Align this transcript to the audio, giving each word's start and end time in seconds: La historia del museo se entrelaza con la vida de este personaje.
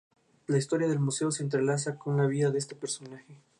La 0.47 0.57
historia 0.57 0.87
del 0.87 0.97
museo 0.97 1.29
se 1.31 1.43
entrelaza 1.43 1.99
con 1.99 2.17
la 2.17 2.25
vida 2.25 2.49
de 2.49 2.57
este 2.57 2.73
personaje. 2.75 3.37